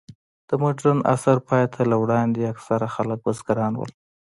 [0.47, 3.91] د مډرن عصر پای ته له وړاندې، اکثره خلک بزګران ول.